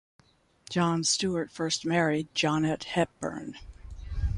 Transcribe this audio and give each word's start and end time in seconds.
John 0.67 1.03
Stewart 1.03 1.51
first 1.51 1.85
married 1.85 2.33
Jonet 2.33 2.85
Hepburn. 2.85 3.53